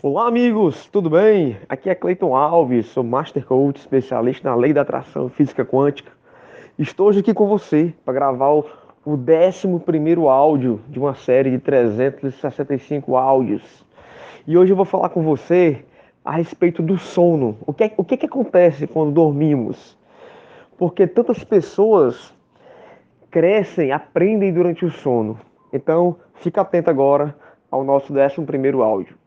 [0.00, 1.56] Olá, amigos, tudo bem?
[1.68, 6.12] Aqui é Cleiton Alves, sou Master Coach, especialista na lei da atração física quântica.
[6.78, 8.64] Estou hoje aqui com você para gravar o,
[9.04, 13.84] o 11 áudio de uma série de 365 áudios.
[14.46, 15.84] E hoje eu vou falar com você
[16.24, 17.58] a respeito do sono.
[17.66, 19.98] O que, é, o que, é que acontece quando dormimos?
[20.76, 22.32] Porque tantas pessoas
[23.32, 25.40] crescem, aprendem durante o sono.
[25.72, 27.34] Então, fica atento agora
[27.68, 29.18] ao nosso 11 áudio.